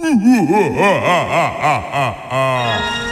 Uhul! 0.00 0.78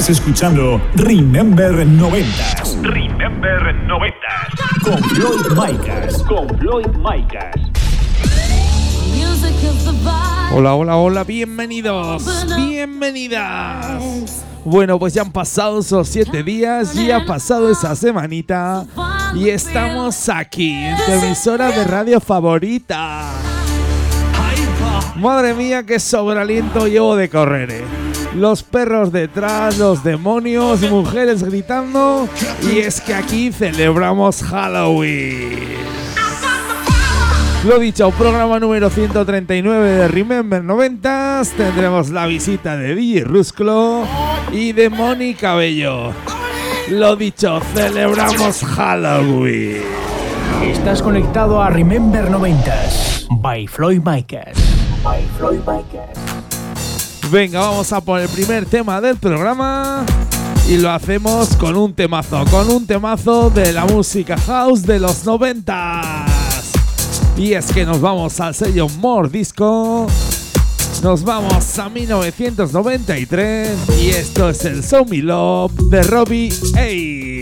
Estás 0.00 0.16
escuchando 0.16 0.80
Remember 0.94 1.86
90 1.86 2.26
Remember 2.84 3.74
90 3.86 4.16
con 4.82 4.98
Floyd 5.10 5.46
Micas. 5.50 6.22
Con 6.22 6.48
Floyd 6.58 6.86
Micas. 6.96 7.54
Hola, 10.54 10.72
hola, 10.72 10.96
hola, 10.96 11.24
bienvenidos, 11.24 12.46
bienvenidas. 12.56 14.42
Bueno, 14.64 14.98
pues 14.98 15.12
ya 15.12 15.20
han 15.20 15.32
pasado 15.32 15.80
esos 15.80 16.08
siete 16.08 16.42
días, 16.42 16.94
ya 16.94 17.18
ha 17.18 17.26
pasado 17.26 17.70
esa 17.70 17.94
semanita 17.94 18.86
y 19.34 19.50
estamos 19.50 20.30
aquí 20.30 20.72
en 20.72 20.96
tu 20.96 21.12
emisora 21.12 21.72
de 21.72 21.84
radio 21.84 22.20
favorita. 22.20 23.34
Madre 25.16 25.52
mía, 25.52 25.84
qué 25.84 26.00
sobrealiento 26.00 26.86
llevo 26.88 27.16
de 27.16 27.28
correr, 27.28 27.70
eh. 27.70 28.09
Los 28.34 28.62
perros 28.62 29.10
detrás, 29.12 29.78
los 29.78 30.04
demonios, 30.04 30.82
mujeres 30.82 31.42
gritando. 31.42 32.28
Y 32.72 32.78
es 32.78 33.00
que 33.00 33.14
aquí 33.14 33.50
celebramos 33.52 34.42
Halloween. 34.42 35.80
Lo 37.66 37.78
dicho, 37.78 38.10
programa 38.12 38.58
número 38.58 38.88
139 38.88 39.90
de 39.90 40.08
Remember 40.08 40.64
90 40.64 41.42
Tendremos 41.56 42.08
la 42.08 42.24
visita 42.26 42.76
de 42.76 42.94
DJ 42.94 43.24
Rusclo 43.24 44.04
y 44.50 44.72
de 44.72 44.88
Moni 44.88 45.34
Cabello. 45.34 46.12
Lo 46.88 47.16
dicho, 47.16 47.60
celebramos 47.74 48.64
Halloween. 48.64 49.82
Estás 50.62 51.02
conectado 51.02 51.62
a 51.62 51.68
Remember 51.68 52.30
90s 52.30 53.26
by 53.42 53.66
Floyd 53.66 54.00
Micas. 54.04 54.56
By 55.02 55.22
Floyd 55.36 55.60
Micas. 55.66 56.39
Venga, 57.30 57.60
vamos 57.60 57.92
a 57.92 58.00
por 58.00 58.18
el 58.18 58.28
primer 58.28 58.66
tema 58.66 59.00
del 59.00 59.16
programa. 59.16 60.04
Y 60.68 60.78
lo 60.78 60.90
hacemos 60.90 61.54
con 61.56 61.76
un 61.76 61.94
temazo, 61.94 62.44
con 62.50 62.68
un 62.68 62.88
temazo 62.88 63.50
de 63.50 63.72
la 63.72 63.84
música 63.84 64.36
house 64.36 64.82
de 64.82 64.98
los 64.98 65.24
90. 65.24 66.26
Y 67.36 67.52
es 67.52 67.72
que 67.72 67.86
nos 67.86 68.00
vamos 68.00 68.40
al 68.40 68.52
sello 68.54 68.88
More 68.98 69.28
Disco. 69.28 70.08
Nos 71.04 71.22
vamos 71.22 71.78
a 71.78 71.88
1993 71.88 73.78
y 74.00 74.08
esto 74.08 74.50
es 74.50 74.64
el 74.64 74.82
So 74.82 75.04
Me 75.04 75.18
Love 75.18 75.72
de 75.88 76.02
Robbie 76.02 76.48
Ace. 76.74 77.39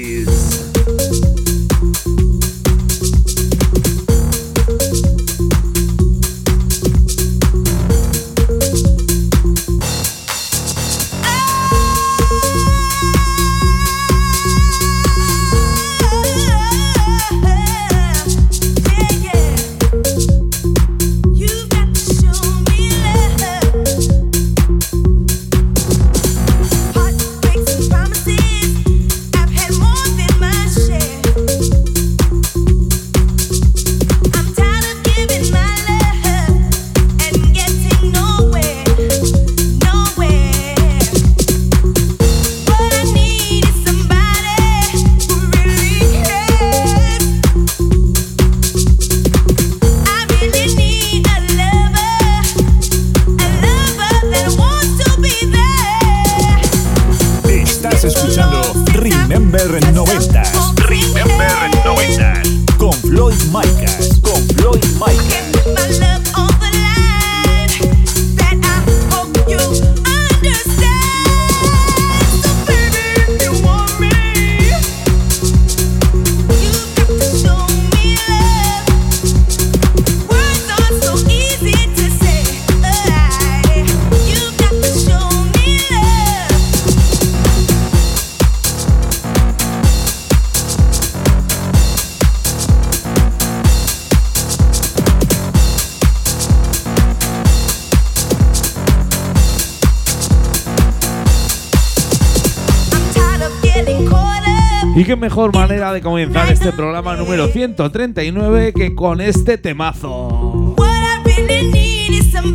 Y 104.99 105.05
qué 105.05 105.15
mejor 105.15 105.55
manera 105.55 105.93
de 105.93 106.01
comenzar 106.01 106.51
este 106.51 106.73
programa 106.73 107.15
número 107.15 107.47
139 107.47 108.73
que 108.73 108.97
con 108.97 109.21
este 109.21 109.57
temazo. 109.57 110.75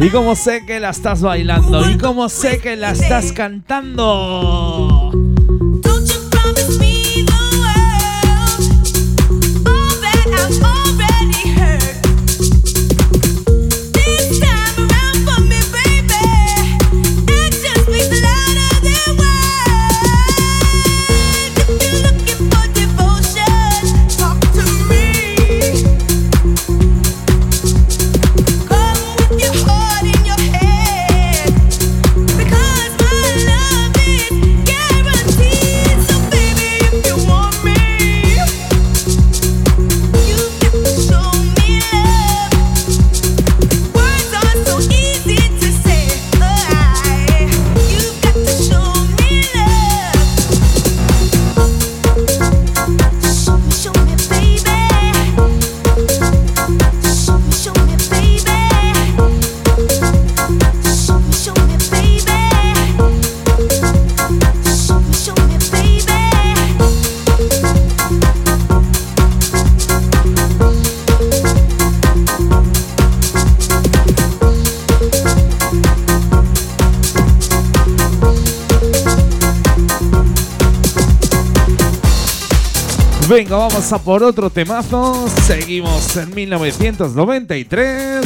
Y 0.02 0.10
como 0.10 0.36
sé 0.36 0.66
que 0.68 0.82
la 0.82 0.90
estás 0.90 1.22
bailando, 1.22 1.90
y 1.90 1.98
como 1.98 2.28
sé 2.28 2.60
que 2.60 2.76
la 2.76 2.92
estás 2.92 3.32
cantando. 3.32 5.23
Venga, 83.34 83.58
vamos 83.58 83.92
a 83.92 83.98
por 83.98 84.24
otro 84.24 84.52
temazo. 84.52 85.28
Seguimos 85.48 86.16
en 86.18 86.36
1993. 86.36 88.24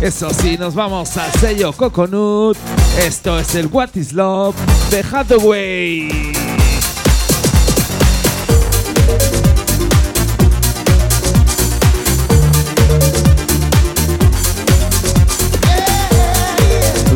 Eso 0.00 0.30
sí, 0.30 0.56
nos 0.56 0.76
vamos 0.76 1.16
al 1.16 1.32
sello 1.32 1.72
Coconut. 1.72 2.56
Esto 3.04 3.36
es 3.36 3.56
el 3.56 3.66
What 3.66 3.96
is 3.96 4.12
Love 4.12 4.54
de 4.92 5.00
Hathaway. 5.00 6.32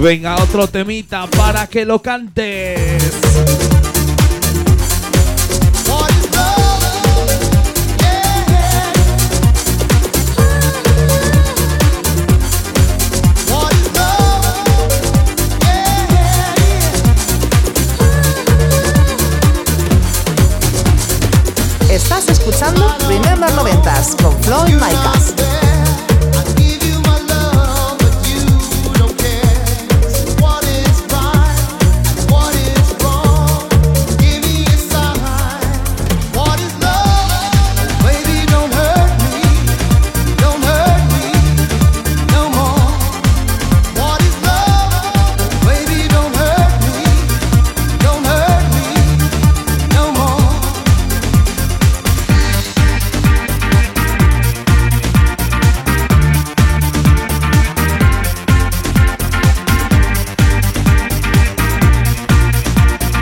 Venga, 0.03 0.43
otro 0.43 0.67
temita 0.67 1.29
para 1.29 1.69
que 1.69 1.85
lo 1.85 2.03
cantes. 2.03 3.78
Remember 23.39 23.63
90s 23.63 24.17
con 24.21 24.33
Floyd 24.43 24.75
Micas. 24.75 25.58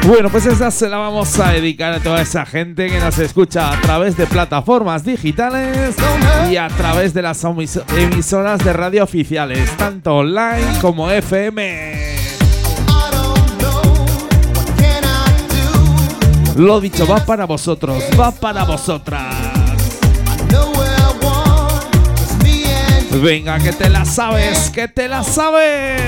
Bueno, 0.07 0.31
pues 0.31 0.47
esa 0.47 0.71
se 0.71 0.89
la 0.89 0.99
vamos 0.99 1.37
a 1.41 1.51
dedicar 1.51 1.93
a 1.93 1.99
toda 1.99 2.23
esa 2.23 2.47
gente 2.47 2.87
que 2.89 3.01
nos 3.01 3.19
escucha 3.19 3.73
a 3.73 3.81
través 3.81 4.17
de 4.17 4.25
plataformas 4.29 5.05
digitales 5.05 5.97
y 6.49 6.57
a 6.57 6.69
través 6.69 7.13
de 7.13 7.23
las 7.23 7.43
emisoras 7.45 8.65
de 8.65 8.73
radio 8.73 9.03
oficiales, 9.03 9.69
tanto 9.77 10.19
online 10.19 10.79
como 10.81 11.11
FM. 11.11 12.17
Lo 16.55 16.81
dicho, 16.81 17.05
va 17.05 17.27
para 17.27 17.45
vosotros, 17.45 18.01
va 18.19 18.31
para 18.31 18.63
vosotras. 18.63 19.35
Venga, 23.11 23.59
que 23.59 23.73
te 23.73 23.89
la 23.89 24.05
sabes, 24.05 24.71
que 24.71 24.87
te 24.87 25.09
la 25.09 25.25
sabes. 25.25 26.01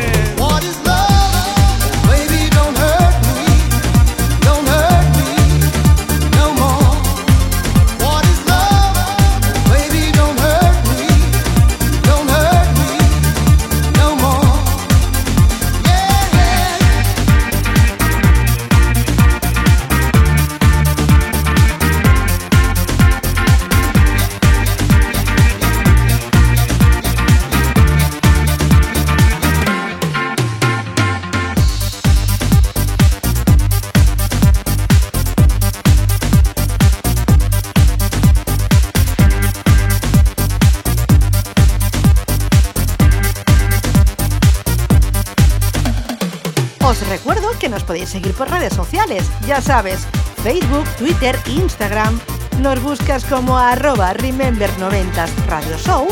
Seguir 48.09 48.33
por 48.33 48.51
redes 48.51 48.73
sociales, 48.73 49.25
ya 49.47 49.61
sabes, 49.61 50.07
Facebook, 50.43 50.85
Twitter, 50.97 51.39
Instagram. 51.47 52.19
Nos 52.61 52.83
buscas 52.83 53.25
como 53.25 53.57
arroba 53.57 54.15
Remember90 54.15 55.29
Radio 55.47 55.79
Show 55.79 56.09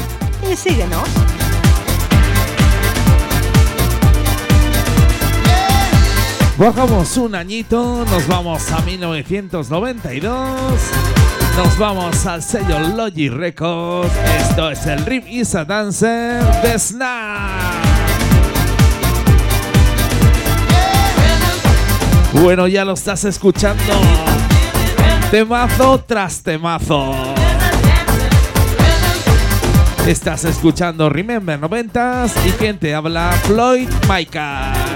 y 0.50 0.56
síguenos. 0.56 1.08
Bajamos 6.58 7.16
un 7.18 7.34
añito, 7.34 8.04
nos 8.10 8.26
vamos 8.26 8.72
a 8.72 8.80
1992. 8.80 10.80
Nos 11.56 11.78
vamos 11.78 12.26
al 12.26 12.42
sello 12.42 12.78
Logic 12.94 13.32
Records. 13.32 14.12
Esto 14.40 14.70
es 14.70 14.86
el 14.86 15.04
Rip 15.04 15.26
is 15.28 15.54
a 15.54 15.64
Dancer 15.64 16.42
de 16.62 16.78
Snap. 16.78 17.65
Bueno, 22.42 22.66
ya 22.66 22.84
lo 22.84 22.92
estás 22.92 23.24
escuchando. 23.24 23.82
Temazo 25.30 26.04
tras 26.06 26.42
temazo. 26.42 27.14
Estás 30.06 30.44
escuchando 30.44 31.08
Remember 31.08 31.58
90s 31.60 32.32
y 32.46 32.50
quien 32.52 32.78
te 32.78 32.94
habla, 32.94 33.32
Floyd 33.44 33.88
Micah. 34.08 34.95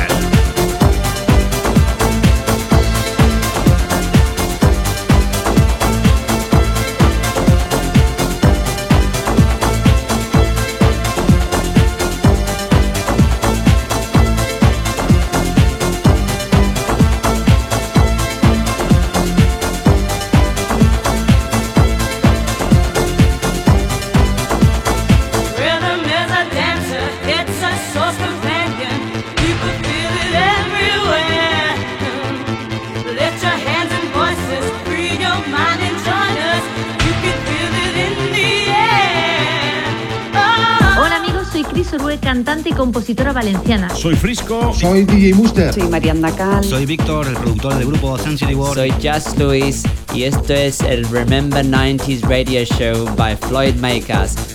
compositora 43.01 43.33
valenciana. 43.33 43.89
Soy 43.95 44.15
Frisco. 44.15 44.71
Soy 44.73 45.05
DJ 45.05 45.33
Muster. 45.33 45.73
Soy 45.73 45.89
Mariana 45.89 46.31
Cal. 46.35 46.63
Soy 46.63 46.85
Víctor, 46.85 47.27
el 47.27 47.33
productor 47.33 47.73
del 47.75 47.87
grupo 47.87 48.15
City 48.19 48.53
World. 48.53 48.75
Soy 48.75 48.91
Just 49.01 49.39
Luis 49.39 49.83
y 50.13 50.23
esto 50.23 50.53
es 50.53 50.81
el 50.81 51.03
Remember 51.09 51.65
90s 51.65 52.21
Radio 52.21 52.63
Show 52.63 53.09
by 53.15 53.35
Floyd 53.37 53.73
Makers. 53.77 54.50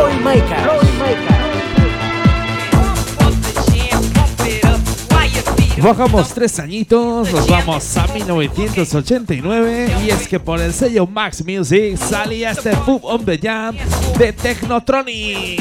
Floyd 0.00 0.20
Makers. 0.22 0.90
Bajamos 5.82 6.34
tres 6.34 6.58
añitos, 6.58 7.32
nos 7.32 7.48
vamos 7.48 7.96
a 7.96 8.06
1989 8.06 9.96
y 10.04 10.10
es 10.10 10.28
que 10.28 10.38
por 10.38 10.60
el 10.60 10.74
sello 10.74 11.06
Max 11.06 11.42
Music 11.44 11.96
salía 11.96 12.50
este 12.50 12.76
Pub 12.76 13.02
on 13.04 13.24
the 13.24 13.38
Jam 13.38 13.74
de 14.18 14.32
Technotronic. 14.32 15.58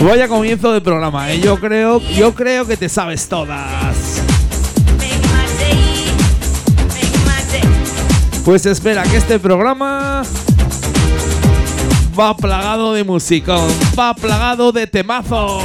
Vaya 0.00 0.28
comienzo 0.28 0.72
de 0.72 0.80
programa, 0.80 1.32
¿eh? 1.32 1.40
yo 1.40 1.58
creo, 1.58 2.00
yo 2.16 2.32
creo 2.32 2.66
que 2.66 2.76
te 2.76 2.88
sabes 2.88 3.28
todas. 3.28 4.22
Pues 8.44 8.64
espera 8.64 9.02
que 9.02 9.16
este 9.16 9.40
programa 9.40 10.22
va 12.18 12.36
plagado 12.36 12.92
de 12.92 13.02
musicón, 13.02 13.68
va 13.98 14.14
plagado 14.14 14.70
de 14.70 14.86
temazos. 14.86 15.64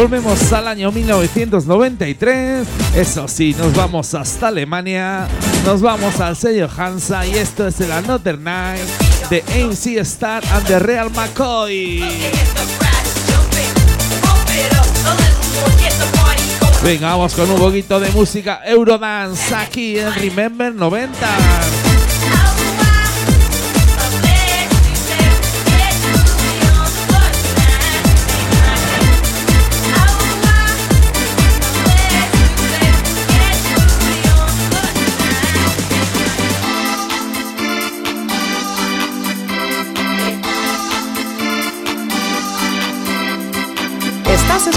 Volvemos 0.00 0.50
al 0.54 0.66
año 0.66 0.90
1993. 0.90 2.66
Eso 2.96 3.28
sí, 3.28 3.54
nos 3.58 3.74
vamos 3.74 4.14
hasta 4.14 4.48
Alemania. 4.48 5.28
Nos 5.66 5.82
vamos 5.82 6.18
al 6.20 6.36
sello 6.36 6.70
Hansa 6.74 7.26
y 7.26 7.34
esto 7.34 7.68
es 7.68 7.82
el 7.82 7.92
Another 7.92 8.38
Night 8.38 8.80
de 9.28 9.44
MC 9.62 9.98
Star 9.98 10.42
and 10.54 10.66
the 10.66 10.78
Real 10.78 11.10
McCoy. 11.10 12.02
Venga, 16.82 17.08
vamos 17.10 17.34
con 17.34 17.50
un 17.50 17.58
poquito 17.58 18.00
de 18.00 18.08
música 18.08 18.62
Eurodance 18.64 19.54
aquí 19.54 19.98
en 19.98 20.14
Remember 20.14 20.74
90. 20.74 21.28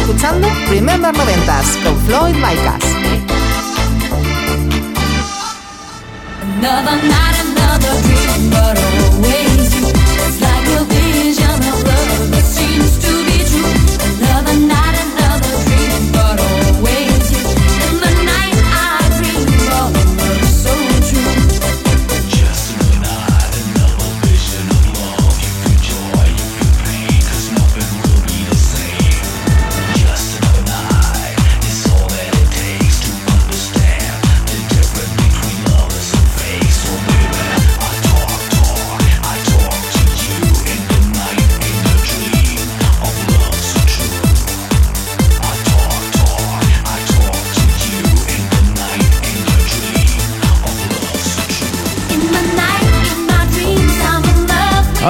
Escuchando 0.04 0.48
Remember 0.70 1.14
90s 1.14 1.84
con 1.84 1.98
Floyd 2.06 2.36
Micas. 2.36 2.84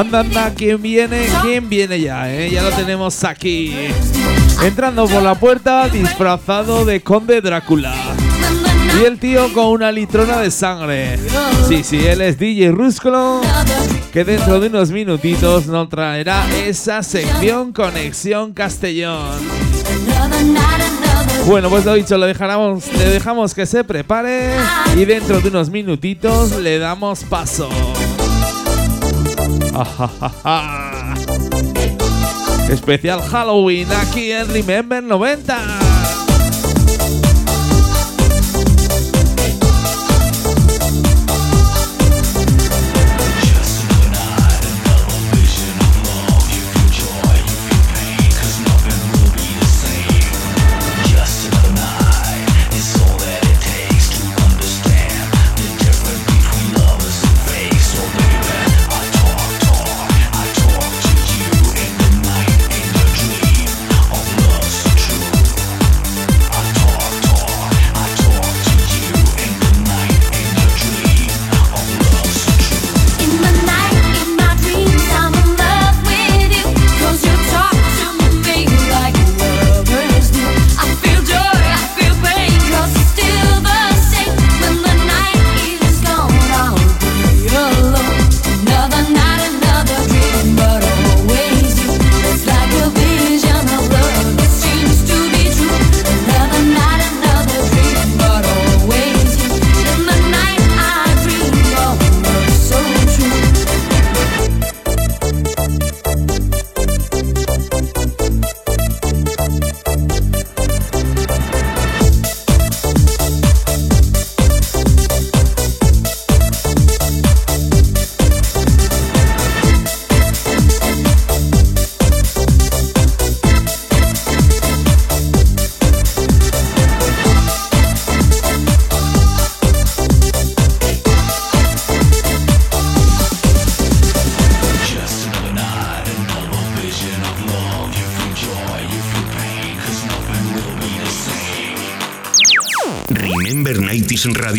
Anda, 0.04 0.20
anda, 0.20 0.54
¿quién 0.54 0.82
viene? 0.82 1.28
¿Quién 1.42 1.70
viene 1.70 1.98
ya? 1.98 2.30
eh? 2.30 2.50
Ya 2.52 2.62
lo 2.62 2.72
tenemos 2.72 3.24
aquí. 3.24 3.74
Entrando 4.62 5.08
por 5.08 5.24
la 5.24 5.34
puerta, 5.34 5.88
disfrazado 5.88 6.84
de 6.84 7.02
Conde 7.02 7.40
Drácula. 7.40 7.96
Y 9.00 9.06
el 9.06 9.18
tío 9.18 9.52
con 9.54 9.68
una 9.68 9.94
litrona 9.94 10.40
de 10.40 10.52
sangre. 10.52 11.18
Sí, 11.70 11.86
sí, 11.86 12.06
él 12.06 12.20
es 12.20 12.38
DJ 12.38 12.72
Ruscolo, 12.72 13.40
que 14.12 14.26
dentro 14.26 14.60
de 14.60 14.68
unos 14.68 14.92
minutitos 14.92 15.68
nos 15.68 15.88
traerá 15.88 16.44
esa 16.54 17.02
sección 17.02 17.72
Conexión 17.72 18.52
Castellón. 18.52 19.40
Bueno, 21.46 21.70
pues 21.70 21.86
lo 21.86 21.94
dicho, 21.94 22.18
le 22.18 22.28
dejamos, 22.28 22.92
le 22.92 23.06
dejamos 23.06 23.54
que 23.54 23.66
se 23.66 23.86
prepare 23.86 24.58
y 24.98 25.06
dentro 25.06 25.40
de 25.40 25.48
unos 25.48 25.70
minutitos 25.70 26.52
le 26.58 26.78
damos 26.78 27.24
paso. 27.24 27.70
Especial 32.70 33.22
Halloween 33.22 33.88
aquí 33.92 34.32
en 34.32 34.48
Remember 34.52 35.04
90. 35.04 35.93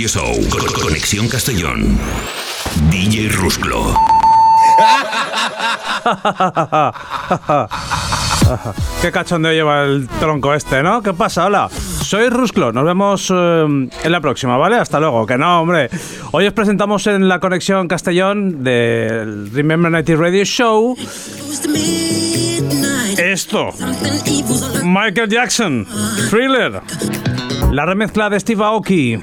Radio 0.04 0.20
Show. 0.20 0.34
Co- 0.50 0.82
Conexión 0.82 1.28
Castellón. 1.28 1.98
DJ 2.90 3.28
Rusclo. 3.30 3.96
Qué 9.00 9.10
cachondeo 9.10 9.52
lleva 9.52 9.84
el 9.84 10.06
tronco 10.20 10.52
este, 10.52 10.82
¿no? 10.82 11.00
¿Qué 11.02 11.14
pasa? 11.14 11.46
Hola, 11.46 11.70
soy 11.70 12.28
Rusclo. 12.28 12.70
Nos 12.72 12.84
vemos 12.84 13.32
eh, 13.34 13.64
en 13.64 14.12
la 14.12 14.20
próxima, 14.20 14.58
¿vale? 14.58 14.76
Hasta 14.76 15.00
luego. 15.00 15.24
Que 15.24 15.38
no, 15.38 15.62
hombre. 15.62 15.88
Hoy 16.32 16.46
os 16.46 16.52
presentamos 16.52 17.06
en 17.06 17.26
la 17.26 17.40
conexión 17.40 17.88
Castellón 17.88 18.62
del 18.62 19.50
Remember 19.52 19.90
90 19.90 20.16
Radio 20.16 20.44
Show. 20.44 20.96
Esto. 23.16 23.70
Michael 24.82 25.30
Jackson. 25.30 25.86
Thriller. 26.28 26.82
La 27.72 27.86
remezcla 27.86 28.28
de 28.28 28.38
Steve 28.38 28.62
Aoki. 28.62 29.18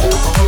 Oh, 0.00 0.47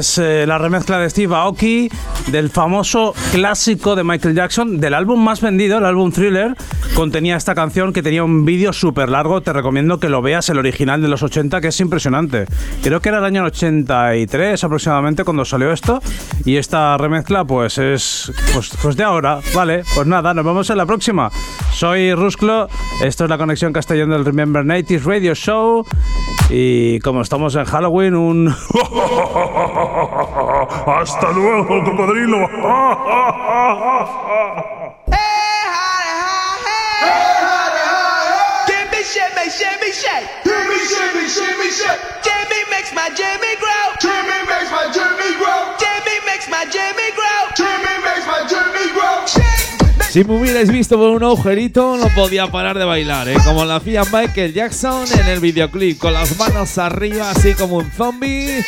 Es 0.00 0.18
eh, 0.18 0.46
la 0.46 0.58
remezcla 0.58 0.98
de 0.98 1.08
Steve 1.10 1.34
Aoki 1.34 1.90
del 2.28 2.50
famoso 2.50 3.14
clásico 3.32 3.96
de 3.96 4.04
Michael 4.04 4.34
Jackson, 4.34 4.80
del 4.80 4.94
álbum 4.94 5.22
más 5.22 5.40
vendido, 5.40 5.78
el 5.78 5.84
álbum 5.84 6.12
Thriller. 6.12 6.54
Contenía 6.94 7.36
esta 7.36 7.54
canción 7.54 7.92
que 7.92 8.02
tenía 8.02 8.24
un 8.24 8.44
vídeo 8.44 8.72
súper 8.72 9.08
largo. 9.08 9.40
Te 9.40 9.52
recomiendo 9.52 9.98
que 9.98 10.08
lo 10.08 10.22
veas, 10.22 10.48
el 10.48 10.58
original 10.58 11.02
de 11.02 11.08
los 11.08 11.22
80, 11.22 11.60
que 11.60 11.68
es 11.68 11.80
impresionante. 11.80 12.46
Creo 12.82 13.00
que 13.00 13.08
era 13.08 13.18
el 13.18 13.24
año 13.24 13.44
83 13.44 14.62
aproximadamente 14.64 15.24
cuando 15.24 15.44
salió 15.44 15.72
esto. 15.72 16.00
Y 16.44 16.56
esta 16.56 16.96
remezcla, 16.96 17.44
pues 17.44 17.78
es 17.78 18.32
pues, 18.54 18.70
pues 18.82 18.96
de 18.96 19.04
ahora. 19.04 19.40
Vale, 19.54 19.82
pues 19.94 20.06
nada, 20.06 20.34
nos 20.34 20.44
vemos 20.44 20.68
en 20.70 20.76
la 20.76 20.86
próxima. 20.86 21.30
Soy 21.72 22.14
Rusclo, 22.14 22.68
esto 23.02 23.24
es 23.24 23.30
la 23.30 23.38
conexión 23.38 23.72
castellón 23.72 24.10
del 24.10 24.24
Remember 24.24 24.64
90s 24.64 25.02
Radio 25.04 25.34
Show. 25.34 25.86
Y 26.52 26.98
como 27.00 27.22
estamos 27.22 27.54
en 27.54 27.64
Halloween, 27.64 28.14
un. 28.16 28.48
¡Hasta 30.86 31.30
luego, 31.32 31.84
cocodrilo! 31.84 32.38
Jimmy 42.22 42.60
makes 42.70 42.92
my 42.94 43.08
Jimmy 43.14 43.56
grow. 43.56 43.94
Jimmy 44.00 44.38
makes 44.48 44.70
my 44.70 44.90
Jimmy 44.92 45.36
grow. 45.38 45.74
Jimmy 45.78 46.16
makes 46.26 46.48
my 46.48 46.64
Jimmy 46.66 47.10
grow. 47.14 47.29
Si 50.10 50.24
me 50.24 50.40
hubierais 50.40 50.72
visto 50.72 50.96
por 50.96 51.10
un 51.10 51.22
agujerito, 51.22 51.96
no 51.96 52.08
podía 52.16 52.48
parar 52.48 52.76
de 52.76 52.84
bailar, 52.84 53.28
¿eh? 53.28 53.36
como 53.44 53.64
lo 53.64 53.74
hacía 53.74 54.02
Michael 54.02 54.52
Jackson 54.52 55.04
en 55.12 55.26
el 55.26 55.38
videoclip, 55.38 55.98
con 55.98 56.12
las 56.12 56.36
manos 56.36 56.78
arriba, 56.78 57.30
así 57.30 57.54
como 57.54 57.76
un 57.76 57.88
zombie, 57.92 58.64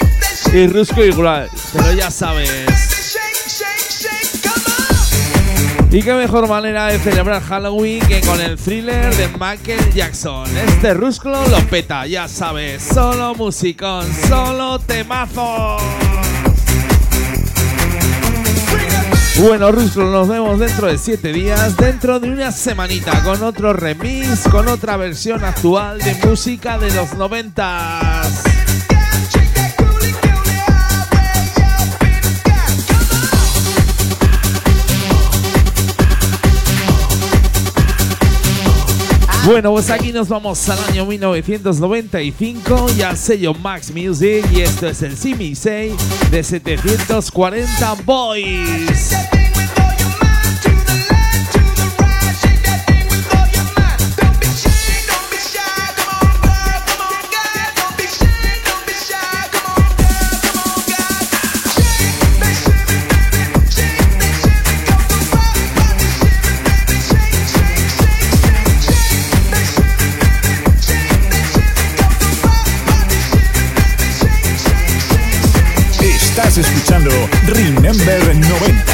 y 0.53 0.67
Rusco 0.69 1.03
igual. 1.03 1.49
Pero 1.73 1.95
ya 1.95 2.13
sabes. 2.13 2.49
Y 5.91 6.01
qué 6.01 6.15
mejor 6.15 6.49
manera 6.49 6.87
de 6.87 7.01
celebrar 7.01 7.43
Halloween 7.43 8.07
que 8.07 8.21
con 8.21 8.41
el 8.41 8.57
thriller 8.57 9.13
de 9.17 9.27
Michael 9.27 9.93
Jackson. 9.93 10.49
Este 10.57 10.95
Rusclo 10.95 11.45
lo 11.49 11.59
peta, 11.67 12.07
ya 12.07 12.29
sabes. 12.29 12.85
Solo 12.85 13.35
musicón, 13.35 14.07
solo 14.29 14.79
temazo. 14.79 15.79
Bueno, 19.41 19.73
Rusclo, 19.73 20.11
nos 20.11 20.29
vemos 20.29 20.59
dentro 20.59 20.89
de 20.89 20.99
7 20.99 21.33
días, 21.33 21.77
dentro 21.77 22.21
de 22.21 22.31
una 22.31 22.53
semanita, 22.53 23.23
con 23.25 23.43
otro 23.43 23.73
remix, 23.73 24.47
con 24.51 24.69
otra 24.69 24.97
versión 24.99 25.43
actual 25.43 25.99
de 25.99 26.15
música 26.27 26.79
de 26.79 26.93
los 26.93 27.15
90. 27.15 28.23
Bueno, 39.45 39.73
pues 39.73 39.91
aquí 39.91 40.13
nos 40.13 40.29
vamos 40.29 40.69
al 40.69 40.79
año 40.85 41.05
1995 41.05 42.87
y 42.97 43.03
al 43.03 43.17
sello 43.17 43.53
Max 43.55 43.93
Music 43.93 44.47
y 44.53 44.61
esto 44.61 44.89
es 44.89 45.03
el 45.03 45.17
Simi 45.17 45.57
6 45.57 45.95
de 46.31 46.45
740 46.45 47.95
Boys. 48.05 49.42
Remember 77.45 78.35
90s 78.35 78.92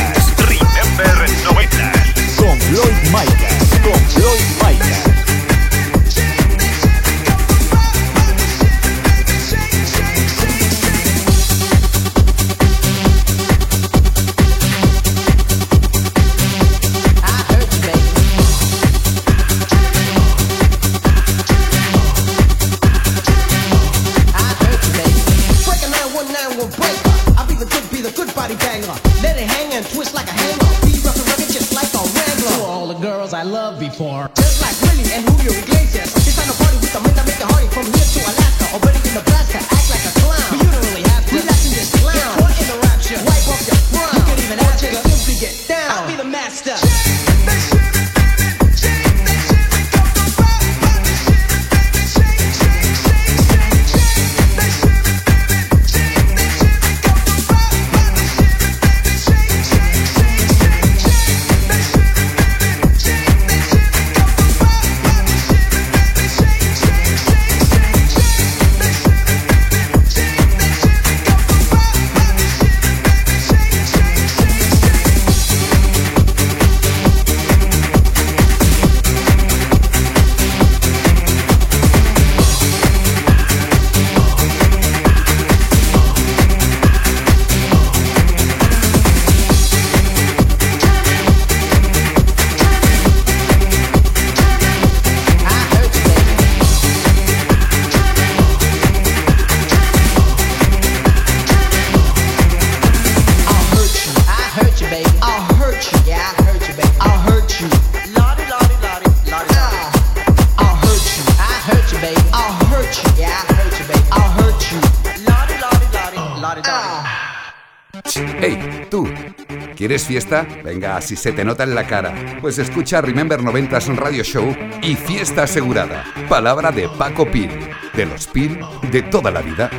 ¿Quieres 119.78 120.08
fiesta? 120.08 120.44
Venga, 120.64 120.96
así 120.96 121.14
se 121.14 121.30
te 121.30 121.44
nota 121.44 121.62
en 121.62 121.72
la 121.72 121.86
cara. 121.86 122.12
Pues 122.40 122.58
escucha 122.58 123.00
Remember 123.00 123.38
90s 123.38 123.94
Radio 123.94 124.24
Show 124.24 124.52
y 124.82 124.96
fiesta 124.96 125.44
asegurada. 125.44 126.04
Palabra 126.28 126.72
de 126.72 126.88
Paco 126.88 127.30
Pil. 127.30 127.48
De 127.94 128.04
los 128.04 128.26
Pil 128.26 128.58
de 128.90 129.02
toda 129.02 129.30
la 129.30 129.40
vida. 129.40 129.70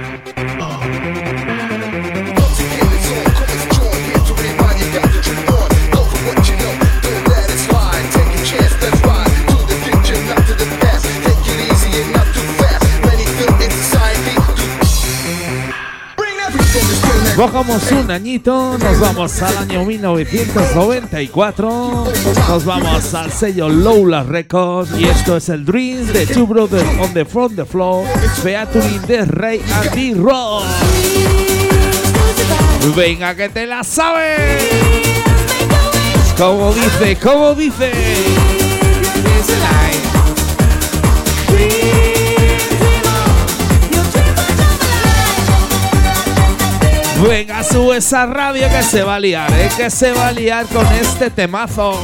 Bajamos 17.40 17.92
un 17.94 18.12
añito, 18.12 18.78
nos 18.78 19.00
vamos 19.00 19.42
al 19.42 19.58
año 19.60 19.86
1994, 19.86 22.04
nos 22.50 22.66
vamos 22.66 23.14
al 23.14 23.32
sello 23.32 23.70
Lola 23.70 24.24
Records 24.24 24.92
y 25.00 25.06
esto 25.06 25.38
es 25.38 25.48
el 25.48 25.64
Dream 25.64 26.06
de 26.08 26.28
Two 26.28 26.46
Brothers 26.46 26.84
on 27.00 27.14
the 27.14 27.24
Front 27.24 27.56
the 27.56 27.64
Floor, 27.64 28.06
featuring 28.44 29.02
de 29.04 29.24
Rey 29.24 29.62
Andy 29.72 30.16
Ross. 30.16 30.66
Venga 32.94 33.34
que 33.34 33.48
te 33.48 33.66
la 33.66 33.86
sabes. 33.86 34.62
Como 36.38 36.74
dice, 36.74 37.18
como 37.24 37.56
dice. 37.56 37.94
Venga, 47.22 47.64
sube 47.64 47.98
esa 47.98 48.26
radio 48.26 48.70
que 48.70 48.82
se 48.82 49.04
va 49.04 49.16
a 49.16 49.20
liar, 49.20 49.52
¿eh? 49.52 49.70
que 49.76 49.90
se 49.90 50.12
va 50.14 50.30
a 50.30 50.32
liar 50.32 50.66
con 50.68 50.86
este 50.94 51.30
temazo. 51.30 52.00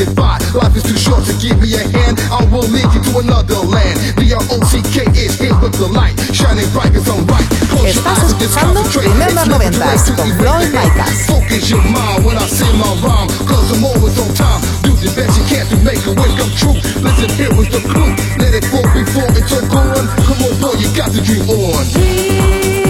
And 0.00 0.06
don't 0.06 0.16
pass 0.16 0.16
it 0.16 0.16
by. 0.16 0.38
Life 0.58 0.76
is 0.76 0.82
too 0.82 0.96
short 0.96 1.24
to 1.26 1.34
give 1.38 1.60
me 1.60 1.74
a 1.74 1.84
hand. 1.94 2.18
I 2.30 2.44
will 2.50 2.66
lead 2.68 2.86
you 2.94 3.02
to 3.12 3.18
another 3.18 3.58
land. 3.66 3.98
D-R-O-C-K 4.16 5.10
is 5.14 5.38
here 5.38 5.54
with 5.60 5.74
the 5.78 5.88
light. 5.88 6.14
Shining 6.34 6.68
bright 6.72 6.94
is 6.94 7.08
on 7.08 7.26
right. 7.26 7.46
Close 7.70 7.94
your 7.94 8.02
Estás 8.02 8.18
eyes 8.22 8.32
and 8.32 8.40
just 8.40 8.56
escuchando 8.56 8.82
concentrate. 8.82 9.08
Remember 9.12 9.42
It's 9.42 9.48
never 9.48 9.70
too 9.70 9.78
late 9.78 9.94
90s 9.94 10.04
to 10.06 10.12
con 10.14 10.28
get 10.28 10.38
Floyd 10.38 10.72
ready. 10.72 10.90
Micas. 10.90 11.26
Focus 11.26 11.70
your 11.70 11.84
mind 11.84 12.24
when 12.24 12.36
I 12.38 12.46
say 12.46 12.70
my 12.74 12.90
rhyme. 13.02 13.28
Cause 13.46 13.66
I'm 13.70 13.84
always 13.84 14.16
on 14.18 14.30
time. 14.34 14.60
Do 14.82 14.90
the 14.98 15.10
best 15.14 15.32
you 15.38 15.44
can 15.46 15.64
to 15.70 15.76
make 15.84 16.02
a 16.06 16.12
wish 16.14 16.34
come 16.38 16.52
true. 16.58 16.78
Listen, 17.02 17.30
here 17.38 17.52
is 17.54 17.68
the 17.70 17.82
clue. 17.86 18.12
Let 18.38 18.54
it 18.54 18.64
fall 18.70 18.86
before 18.94 19.28
it's 19.38 19.52
all 19.52 19.66
gone. 19.68 20.06
Come 20.26 20.40
on, 20.42 20.54
boy, 20.60 20.74
you 20.78 20.88
got 20.96 21.12
to 21.12 21.20
dream 21.22 21.46
on. 21.50 22.83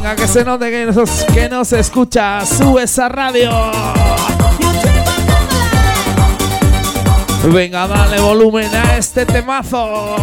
Venga, 0.00 0.14
que 0.14 0.28
se 0.28 0.44
note 0.44 0.70
que 0.70 0.86
nos, 0.86 1.24
que 1.34 1.48
nos 1.48 1.72
escucha. 1.72 2.46
Sube 2.46 2.84
esa 2.84 3.08
radio. 3.08 3.50
Venga, 7.42 7.88
dale 7.88 8.20
volumen 8.20 8.72
a 8.76 8.96
este 8.96 9.26
temazo. 9.26 10.16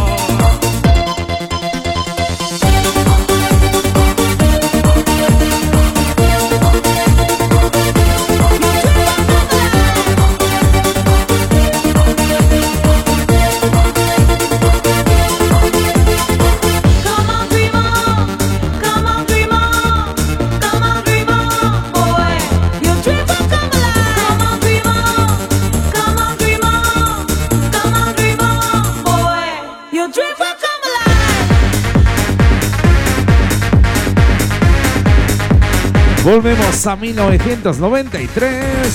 Volvemos 36.26 36.84
a 36.88 36.96
1993. 36.96 38.94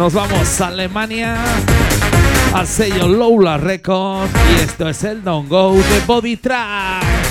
Nos 0.00 0.12
vamos 0.12 0.60
a 0.60 0.66
Alemania. 0.66 1.36
Al 2.52 2.66
sello 2.66 3.06
Lola 3.06 3.56
Records. 3.56 4.32
Y 4.50 4.62
esto 4.62 4.88
es 4.88 5.04
el 5.04 5.22
Don't 5.22 5.48
Go 5.48 5.74
de 5.74 6.00
Body 6.04 6.36
Tracks. 6.36 7.25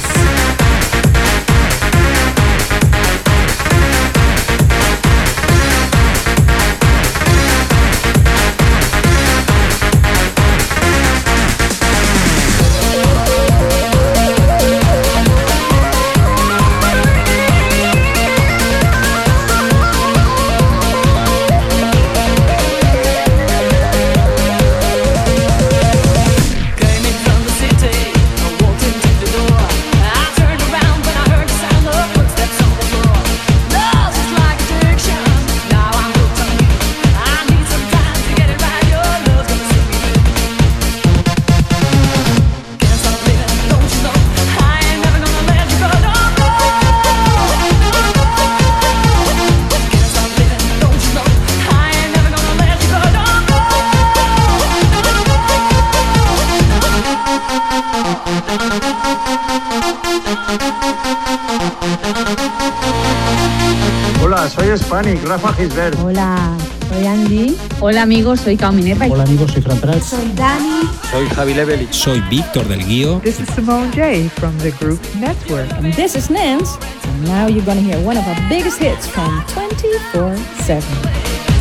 Hispanic, 64.95 65.27
Rafa 65.27 65.51
Gisbert. 65.57 65.95
Hola, 65.99 66.57
soy 66.87 67.05
Andy. 67.05 67.57
Hola 67.81 68.03
amigos, 68.03 68.39
soy 68.39 68.55
Cao 68.55 68.71
Minerva. 68.71 69.07
Hola 69.07 69.23
amigos, 69.23 69.51
soy 69.51 69.61
Fran 69.61 69.77
Prats. 69.81 70.05
Soy 70.05 70.31
Dani. 70.35 70.89
Soy 71.11 71.27
Javi 71.35 71.53
Leveli. 71.53 71.87
Soy 71.91 72.21
Víctor 72.29 72.65
del 72.69 72.85
Guío. 72.85 73.19
This 73.21 73.41
is 73.41 73.49
Simone 73.49 73.91
J 73.91 74.29
from 74.29 74.57
the 74.59 74.71
group 74.79 75.01
Network. 75.19 75.69
And 75.73 75.93
this 75.95 76.15
is 76.15 76.29
Nance. 76.29 76.77
And 77.03 77.25
now 77.25 77.47
you're 77.47 77.65
gonna 77.65 77.81
hear 77.81 77.99
one 78.05 78.15
of 78.15 78.25
our 78.25 78.39
biggest 78.47 78.79
hits 78.79 79.05
from 79.05 79.43
24-7. 79.47 81.54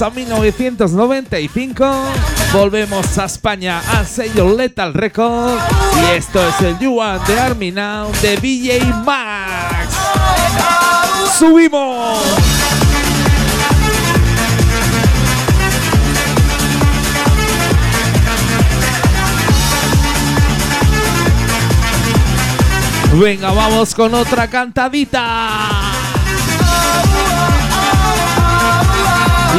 A 0.00 0.10
1995, 0.10 1.84
volvemos 2.52 3.18
a 3.18 3.24
España 3.24 3.82
al 3.96 4.06
sello 4.06 4.56
Lethal 4.56 4.94
Records 4.94 5.60
y 6.00 6.16
esto 6.16 6.40
es 6.46 6.60
el 6.60 6.78
You 6.78 6.94
Want 6.94 7.26
the 7.26 7.34
de 8.22 8.36
DJ 8.36 8.84
Max. 9.04 9.88
¡Subimos! 11.36 12.20
Venga, 23.14 23.50
vamos 23.50 23.92
con 23.96 24.14
otra 24.14 24.46
cantadita. 24.48 25.88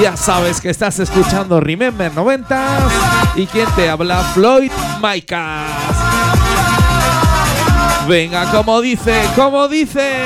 Ya 0.01 0.15
sabes 0.15 0.62
que 0.62 0.69
estás 0.69 0.97
escuchando 0.99 1.59
Remember 1.59 2.13
90 2.13 2.77
y 3.35 3.45
quien 3.47 3.67
te 3.75 3.89
habla 3.89 4.23
Floyd 4.33 4.71
Micas. 5.03 5.67
Venga, 8.07 8.49
como 8.49 8.79
dice, 8.79 9.21
como 9.35 9.67
dice. 9.67 10.23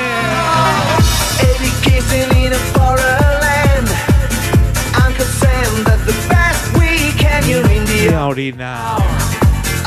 Mi 8.06 8.14
orina. 8.14 8.96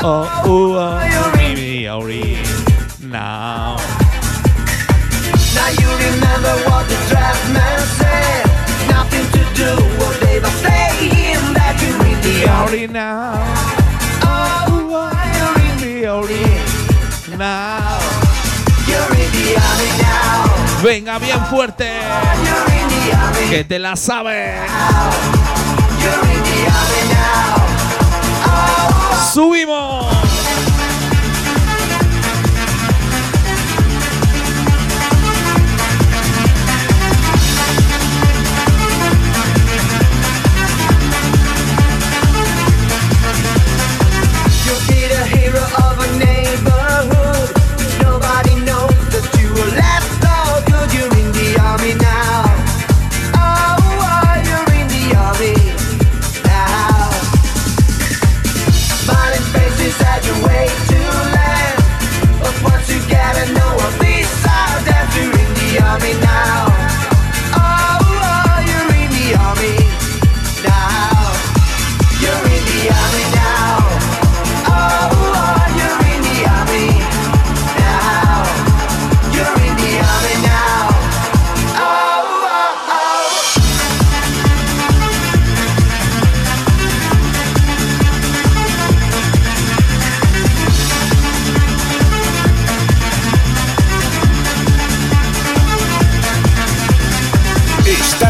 Oh, 0.02 0.28
oh, 0.44 0.76
oh, 0.76 0.98
mi 1.36 1.88
orina. 1.88 3.67
Venga, 20.82 21.18
bien 21.18 21.44
fuerte. 21.46 21.90
Que 23.50 23.64
te 23.64 23.78
la. 23.78 23.94
Oh, 28.46 29.30
Subimos. 29.32 30.17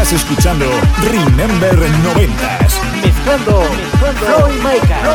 Estás 0.09 0.23
escuchando 0.23 0.65
Remember 1.03 1.77
90s. 1.77 2.73
Mezclando, 3.03 3.61
Floyd 4.17 4.59
Maker. 4.63 5.05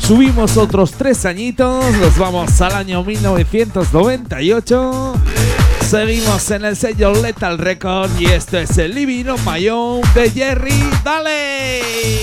Subimos 0.00 0.56
otros 0.56 0.90
tres 0.90 1.24
añitos, 1.24 1.84
nos 1.98 2.18
vamos 2.18 2.60
al 2.60 2.72
año 2.72 3.04
1998. 3.04 5.14
Seguimos 5.88 6.50
en 6.50 6.64
el 6.64 6.74
sello 6.74 7.12
Lethal 7.12 7.58
Record 7.58 8.10
y 8.18 8.26
esto 8.26 8.58
es 8.58 8.76
el 8.78 8.96
Living 8.96 9.26
on 9.26 9.38
My 9.44 9.68
Own 9.68 10.00
de 10.12 10.28
Jerry. 10.28 10.90
¡Dale! 11.04 12.19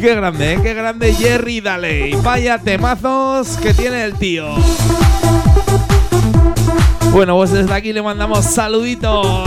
Qué 0.00 0.14
grande, 0.14 0.54
¿eh? 0.54 0.58
qué 0.62 0.72
grande 0.72 1.12
Jerry, 1.12 1.60
dale. 1.60 2.08
Y 2.08 2.14
vaya 2.14 2.56
temazos 2.56 3.58
que 3.58 3.74
tiene 3.74 4.02
el 4.02 4.14
tío. 4.14 4.46
Bueno, 7.12 7.36
pues 7.36 7.50
desde 7.50 7.74
aquí 7.74 7.92
le 7.92 8.00
mandamos 8.00 8.46
saluditos. 8.46 9.46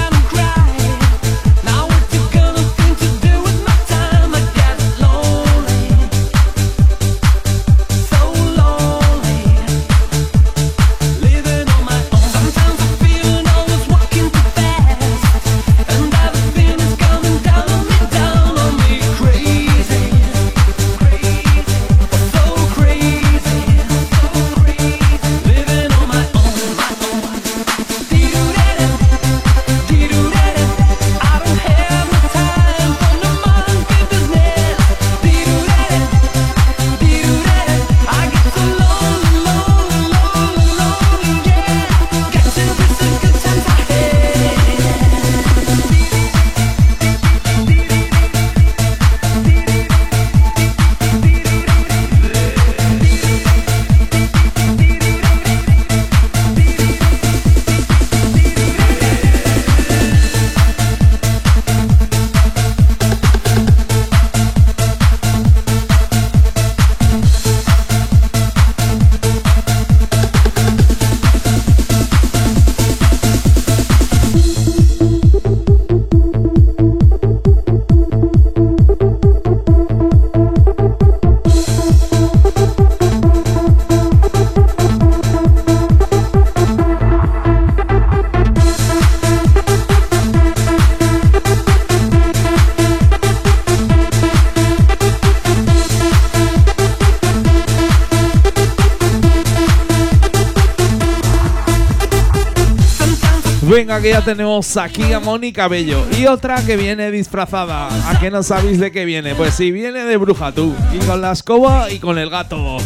Que 104.01 104.09
ya 104.09 104.21
tenemos 104.21 104.77
aquí 104.77 105.13
a 105.13 105.19
Mónica 105.19 105.67
Bello. 105.67 106.03
Y 106.17 106.25
otra 106.25 106.65
que 106.65 106.75
viene 106.75 107.11
disfrazada. 107.11 107.87
¿A 108.09 108.19
qué 108.19 108.31
no 108.31 108.41
sabéis 108.41 108.79
de 108.79 108.91
qué 108.91 109.05
viene? 109.05 109.35
Pues 109.35 109.53
sí, 109.53 109.71
viene 109.71 110.03
de 110.05 110.17
bruja 110.17 110.51
tú. 110.51 110.73
Y 110.91 110.97
con 111.05 111.21
la 111.21 111.31
escoba 111.31 111.91
y 111.91 111.99
con 111.99 112.17
el 112.17 112.29
gato. 112.29 112.77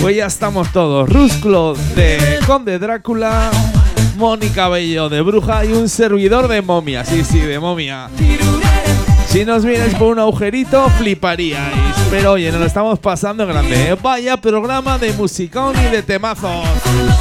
Pues 0.00 0.16
ya 0.16 0.26
estamos 0.26 0.72
todos. 0.72 1.08
Rusclo 1.08 1.74
de 1.94 2.40
Conde 2.46 2.78
Drácula. 2.78 3.50
Mónica 4.16 4.68
Bello 4.68 5.08
de 5.08 5.20
bruja 5.20 5.64
y 5.64 5.72
un 5.72 5.88
servidor 5.88 6.48
de 6.48 6.62
momia. 6.62 7.04
Sí, 7.04 7.22
sí, 7.22 7.38
de 7.38 7.60
momia. 7.60 8.08
Si 9.28 9.44
nos 9.44 9.64
vienes 9.64 9.94
por 9.94 10.12
un 10.12 10.18
agujerito, 10.18 10.88
fliparíais. 10.98 11.75
Pero 12.10 12.32
oye, 12.32 12.50
nos 12.50 12.60
lo 12.60 12.66
estamos 12.66 12.98
pasando 12.98 13.46
grande. 13.46 13.90
¿eh? 13.90 13.96
Vaya 14.00 14.36
programa 14.36 14.98
de 14.98 15.12
musicón 15.12 15.74
y 15.76 15.90
de 15.90 16.02
temazos. 16.02 16.66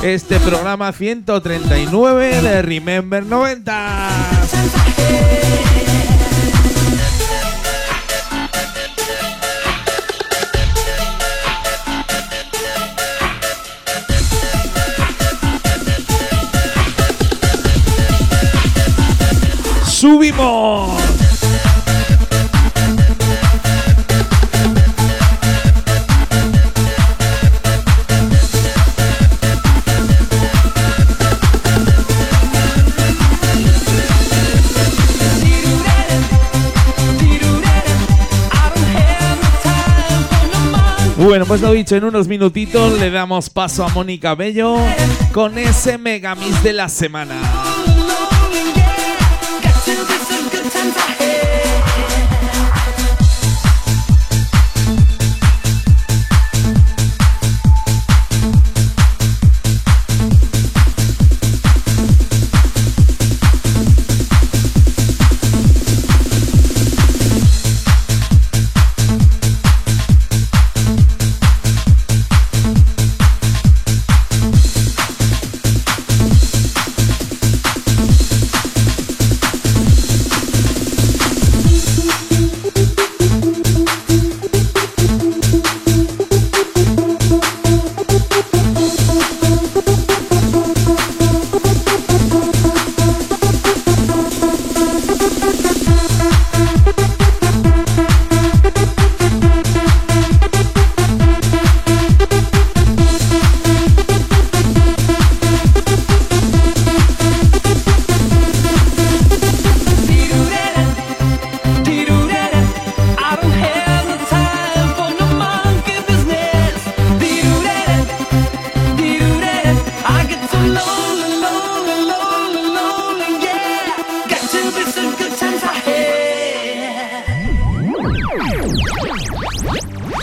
Este 0.04 0.40
programa 0.40 0.92
139 0.92 2.42
de 2.42 2.62
Remember 2.62 3.26
90. 3.26 4.02
¡Subimos! 19.86 21.05
Bueno, 41.26 41.48
pues 41.48 41.60
lo 41.60 41.72
dicho, 41.72 41.96
en 41.96 42.04
unos 42.04 42.28
minutitos 42.28 43.00
le 43.00 43.10
damos 43.10 43.50
paso 43.50 43.84
a 43.84 43.90
Mónica 43.90 44.36
Bello 44.36 44.78
con 45.34 45.58
ese 45.58 45.98
megamix 45.98 46.62
de 46.62 46.72
la 46.72 46.88
semana. 46.88 47.65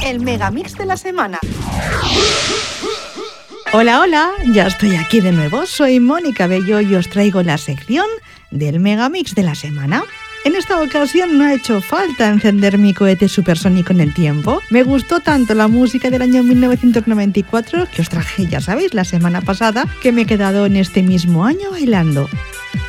El 0.05 0.21
megamix 0.21 0.77
de 0.77 0.85
la 0.85 0.97
semana. 0.97 1.39
Hola, 3.73 4.01
hola, 4.01 4.31
ya 4.53 4.67
estoy 4.67 4.97
aquí 4.97 5.21
de 5.21 5.31
nuevo. 5.31 5.65
Soy 5.65 6.01
Mónica 6.01 6.47
Bello 6.49 6.81
y 6.81 6.95
os 6.97 7.09
traigo 7.09 7.43
la 7.43 7.57
sección 7.57 8.07
del 8.51 8.81
megamix 8.81 9.35
de 9.35 9.45
la 9.45 9.55
semana. 9.55 10.03
En 10.45 10.57
esta 10.57 10.83
ocasión 10.83 11.39
no 11.39 11.45
ha 11.45 11.55
hecho 11.55 11.81
falta 11.81 12.29
encender 12.29 12.79
mi 12.79 12.95
cohete 12.95 13.29
supersónico 13.29 13.93
en 13.93 14.01
el 14.01 14.13
tiempo. 14.13 14.61
Me 14.71 14.83
gustó 14.83 15.21
tanto 15.21 15.55
la 15.55 15.69
música 15.69 16.11
del 16.11 16.23
año 16.23 16.43
1994 16.43 17.87
que 17.95 18.03
os 18.03 18.09
traje, 18.09 18.47
ya 18.49 18.61
sabéis, 18.61 18.95
la 18.95 19.05
semana 19.05 19.41
pasada, 19.41 19.87
que 20.03 20.11
me 20.11 20.23
he 20.23 20.27
quedado 20.27 20.67
en 20.67 20.77
este 20.77 21.03
mismo 21.05 21.45
año 21.45 21.71
bailando. 21.71 22.29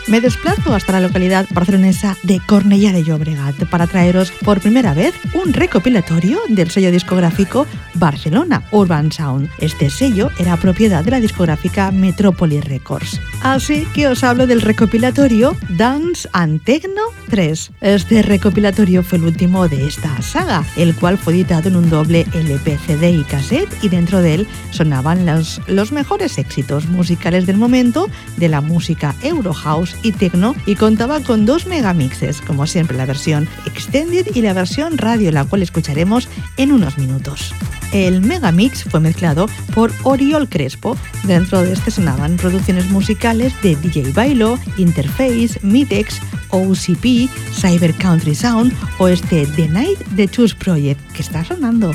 Me 0.05 0.19
desplazo 0.19 0.75
hasta 0.75 0.91
la 0.91 0.99
localidad 0.99 1.47
barcelonesa 1.51 2.17
de 2.23 2.41
Cornellà 2.41 2.91
de 2.91 3.05
Llobregat 3.05 3.55
para 3.69 3.87
traeros 3.87 4.31
por 4.31 4.59
primera 4.59 4.93
vez 4.93 5.13
un 5.33 5.53
recopilatorio 5.53 6.39
del 6.49 6.69
sello 6.71 6.91
discográfico 6.91 7.65
Barcelona 7.93 8.63
Urban 8.71 9.13
Sound. 9.13 9.49
Este 9.59 9.89
sello 9.89 10.29
era 10.37 10.57
propiedad 10.57 11.05
de 11.05 11.11
la 11.11 11.21
discográfica 11.21 11.89
Metropolis 11.91 12.65
Records. 12.65 13.21
Así 13.41 13.87
que 13.93 14.07
os 14.07 14.25
hablo 14.25 14.45
del 14.45 14.61
recopilatorio 14.61 15.55
Dance 15.69 16.27
and 16.33 16.61
Techno 16.63 17.03
3. 17.29 17.71
Este 17.79 18.21
recopilatorio 18.23 19.03
fue 19.03 19.19
el 19.19 19.23
último 19.23 19.69
de 19.69 19.87
esta 19.87 20.21
saga, 20.21 20.65
el 20.75 20.95
cual 20.95 21.17
fue 21.17 21.33
editado 21.33 21.69
en 21.69 21.77
un 21.77 21.89
doble 21.89 22.25
LP, 22.33 22.77
CD 22.85 23.11
y 23.11 23.23
cassette 23.23 23.73
y 23.81 23.87
dentro 23.87 24.21
de 24.21 24.33
él 24.35 24.47
sonaban 24.71 25.25
los, 25.25 25.61
los 25.67 25.93
mejores 25.93 26.37
éxitos 26.37 26.87
musicales 26.87 27.45
del 27.45 27.57
momento 27.57 28.09
de 28.35 28.49
la 28.49 28.59
música 28.59 29.15
Euro 29.21 29.53
Y 30.01 30.11
Techno 30.11 30.55
y 30.65 30.75
contaba 30.75 31.19
con 31.21 31.45
dos 31.45 31.67
megamixes, 31.67 32.41
como 32.41 32.67
siempre 32.67 32.97
la 32.97 33.05
versión 33.05 33.47
Extended 33.65 34.27
y 34.33 34.41
la 34.41 34.53
versión 34.53 34.97
radio, 34.97 35.31
la 35.31 35.45
cual 35.45 35.61
escucharemos 35.61 36.27
en 36.57 36.71
unos 36.71 36.97
minutos. 36.97 37.53
El 37.93 38.21
megamix 38.21 38.83
fue 38.85 38.99
mezclado 38.99 39.47
por 39.75 39.91
Oriol 40.01 40.49
Crespo. 40.49 40.97
Dentro 41.25 41.61
de 41.61 41.73
este 41.73 41.91
sonaban 41.91 42.37
producciones 42.37 42.89
musicales 42.89 43.53
de 43.61 43.75
DJ 43.75 44.11
Bailo, 44.13 44.57
Interface, 44.77 45.59
Midex, 45.61 46.19
OCP, 46.49 47.29
Cyber 47.51 47.93
Country 47.93 48.33
Sound 48.33 48.73
o 48.97 49.07
este 49.07 49.45
The 49.45 49.67
Night 49.67 49.99
The 50.15 50.27
Choose 50.27 50.55
Project 50.55 50.99
que 51.13 51.21
está 51.21 51.45
sonando. 51.45 51.91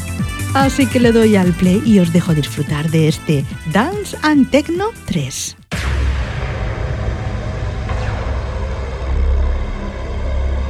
Así 0.55 0.87
que 0.87 1.01
le 1.01 1.13
doy 1.13 1.37
al 1.37 1.53
play 1.53 1.83
y 1.85 1.99
os 1.99 2.13
dejo 2.13 2.33
disfrutar 2.33 2.91
de 2.91 3.09
este 3.09 3.45
Dance 3.73 4.17
and 4.23 4.51
Techno 4.51 4.91
3. 5.07 5.57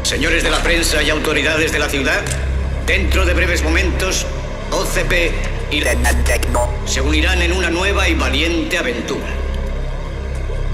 Señores 0.09 0.43
de 0.43 0.49
la 0.49 0.63
prensa 0.63 1.03
y 1.03 1.11
autoridades 1.11 1.71
de 1.71 1.79
la 1.79 1.87
ciudad, 1.91 2.23
dentro 2.87 3.27
de 3.27 3.35
breves 3.35 3.63
momentos, 3.63 4.25
OCP 4.71 5.13
y 5.71 5.83
Tecno 6.25 6.67
se 6.87 7.03
unirán 7.03 7.43
en 7.43 7.53
una 7.53 7.69
nueva 7.69 8.09
y 8.09 8.15
valiente 8.15 8.79
aventura. 8.79 9.27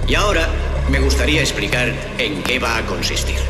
Y 0.07 0.15
ahora 0.15 0.49
me 0.89 1.01
gustaría 1.01 1.41
explicar 1.41 1.93
en 2.17 2.45
qué 2.45 2.61
va 2.61 2.77
a 2.77 2.83
consistir. 2.87 3.41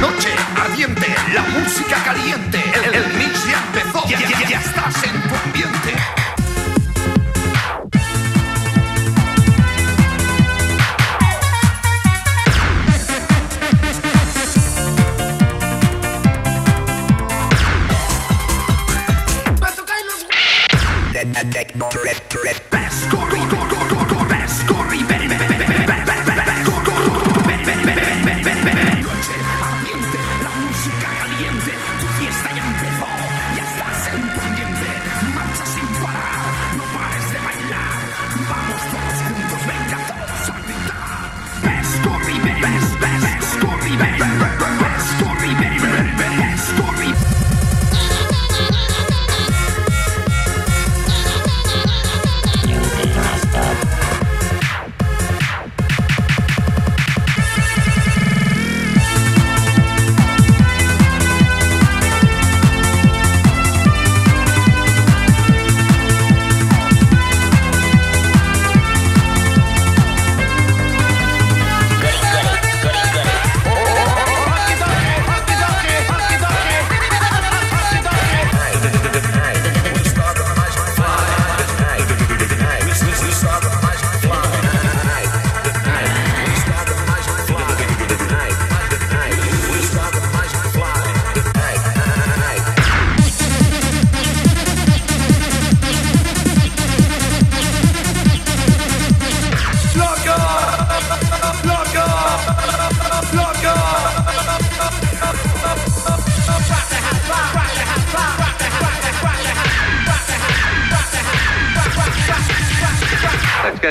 Noche 0.00 0.28
ardiente, 0.56 1.08
la 1.34 1.42
música 1.42 1.96
caliente, 2.04 2.62
el, 2.94 3.12
mix 3.14 3.44
ya 3.44 3.64
empezó, 3.66 4.08
ya 4.08 4.60
estás 4.60 5.02
en 5.02 5.20
tu 5.28 5.34
ambiente. 5.34 5.77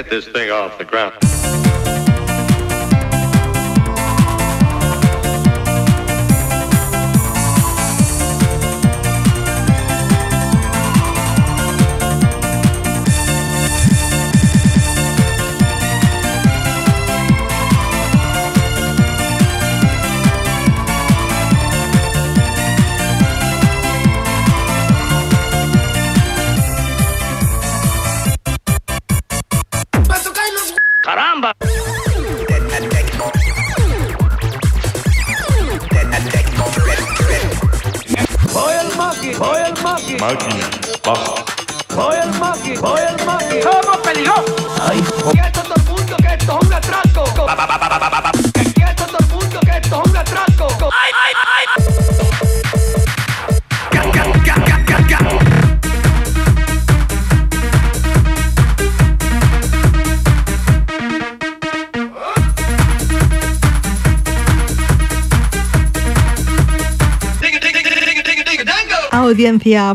This 0.09 0.27
thing 0.27 0.51
off 0.51 0.77
the 0.77 0.85
ground. 0.85 1.26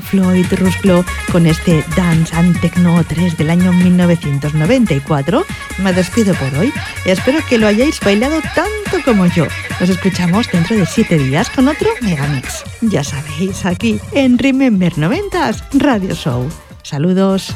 Floyd 0.01 0.47
Rusclo 0.53 1.05
con 1.33 1.47
este 1.47 1.85
Dance 1.97 2.33
and 2.37 2.61
Techno 2.61 3.03
3 3.03 3.37
del 3.37 3.51
año 3.51 3.73
1994. 3.73 5.45
Me 5.79 5.93
despido 5.93 6.33
por 6.35 6.55
hoy. 6.55 6.73
Espero 7.05 7.41
que 7.49 7.59
lo 7.59 7.67
hayáis 7.67 7.99
bailado 7.99 8.41
tanto 8.55 9.05
como 9.05 9.27
yo. 9.27 9.47
Nos 9.81 9.91
escuchamos 9.91 10.49
dentro 10.53 10.77
de 10.77 10.87
7 10.87 11.19
días 11.19 11.51
con 11.51 11.67
otro 11.67 11.91
Megamix. 12.03 12.63
Ya 12.83 13.03
sabéis, 13.03 13.67
aquí 13.67 13.99
en 14.13 14.39
Remember 14.39 14.93
90s 14.95 15.65
Radio 15.73 16.15
Show. 16.15 16.49
Saludos. 16.85 17.53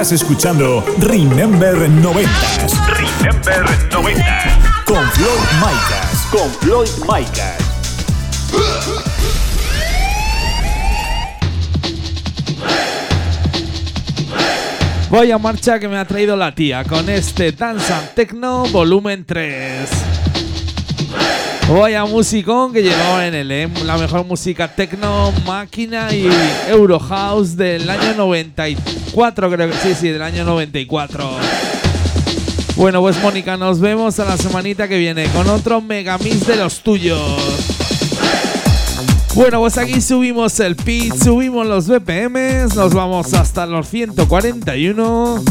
Estás 0.00 0.12
escuchando 0.12 0.84
Remember 1.00 1.76
90 1.90 2.30
Remember 2.86 3.64
90. 3.90 4.84
con 4.86 5.04
Floyd 5.10 5.28
Micas. 5.58 6.28
Con 6.30 6.48
Floyd 6.60 6.88
Micas. 7.00 7.58
Vaya 15.10 15.36
marcha 15.38 15.80
que 15.80 15.88
me 15.88 15.98
ha 15.98 16.04
traído 16.04 16.36
la 16.36 16.54
tía 16.54 16.84
con 16.84 17.10
este 17.10 17.50
Dance 17.50 17.92
and 17.92 18.14
Techno 18.14 18.66
volumen 18.66 19.24
3. 19.24 19.90
Vaya 21.70 22.06
musicón 22.06 22.72
que 22.72 22.82
llevaba 22.82 23.26
en 23.26 23.34
el 23.34 23.50
¿eh? 23.52 23.68
la 23.84 23.98
mejor 23.98 24.24
música 24.24 24.74
techno, 24.74 25.32
máquina 25.46 26.08
y 26.14 26.26
Euro 26.68 26.98
House 26.98 27.56
del 27.56 27.88
año 27.90 28.14
94, 28.16 29.50
creo 29.50 29.70
que 29.70 29.76
sí, 29.76 29.94
sí, 29.94 30.08
del 30.08 30.22
año 30.22 30.44
94. 30.44 31.30
Bueno, 32.76 33.02
pues 33.02 33.22
Mónica, 33.22 33.58
nos 33.58 33.80
vemos 33.80 34.18
a 34.18 34.24
la 34.24 34.38
semanita 34.38 34.88
que 34.88 34.96
viene 34.96 35.26
con 35.26 35.46
otro 35.48 35.82
megamix 35.82 36.46
de 36.46 36.56
los 36.56 36.80
tuyos. 36.80 37.77
Bueno, 39.34 39.60
pues 39.60 39.78
aquí 39.78 40.00
subimos 40.00 40.58
el 40.60 40.74
pitch, 40.74 41.14
subimos 41.22 41.66
los 41.66 41.86
BPMs, 41.86 42.74
nos 42.74 42.92
vamos 42.92 43.34
hasta 43.34 43.66
los 43.66 43.88
141 43.88 45.44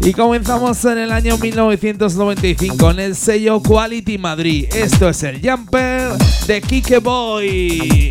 y 0.00 0.12
comenzamos 0.12 0.84
en 0.84 0.98
el 0.98 1.12
año 1.12 1.38
1995 1.38 2.90
en 2.90 3.00
el 3.00 3.16
sello 3.16 3.62
Quality 3.62 4.18
Madrid. 4.18 4.66
Esto 4.74 5.08
es 5.08 5.22
el 5.22 5.40
Jumper 5.40 6.12
de 6.46 6.60
Kike 6.60 6.98
Boy. 6.98 8.10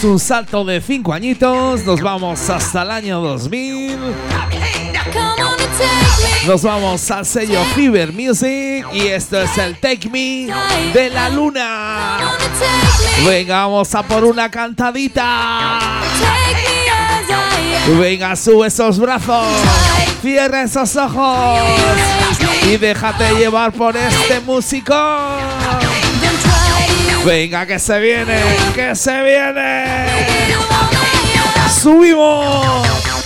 Damos 0.00 0.12
un 0.12 0.18
salto 0.18 0.64
de 0.64 0.80
5 0.80 1.12
añitos, 1.12 1.84
nos 1.84 2.00
vamos 2.00 2.48
hasta 2.48 2.82
el 2.84 2.90
año 2.90 3.20
2000. 3.20 3.98
Nos 6.46 6.62
vamos 6.62 7.10
al 7.10 7.26
sello 7.26 7.62
Fever 7.74 8.10
Music 8.10 8.86
y 8.94 9.08
esto 9.08 9.42
es 9.42 9.58
el 9.58 9.76
Take 9.76 10.08
Me 10.08 10.48
de 10.94 11.10
la 11.10 11.28
Luna. 11.28 12.18
Venga, 13.26 13.66
vamos 13.66 13.94
a 13.94 14.02
por 14.02 14.24
una 14.24 14.50
cantadita. 14.50 15.78
Venga, 18.00 18.36
sube 18.36 18.68
esos 18.68 18.98
brazos, 18.98 19.44
cierra 20.22 20.62
esos 20.62 20.96
ojos 20.96 21.60
y 22.62 22.78
déjate 22.78 23.34
llevar 23.34 23.70
por 23.72 23.98
este 23.98 24.40
músico. 24.40 24.94
Venga, 27.24 27.66
que 27.66 27.78
se 27.78 27.98
viene, 28.00 28.40
que 28.74 28.94
se 28.94 29.22
viene. 29.22 30.06
Subimos. 31.68 33.19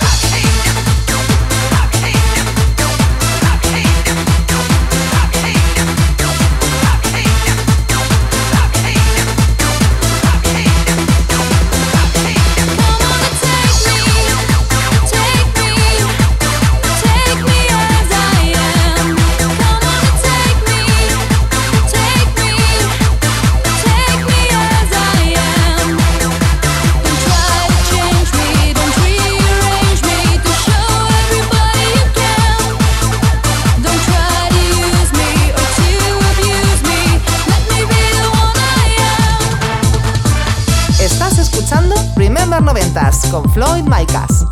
Floyd 43.55 43.85
Micas. 43.85 44.45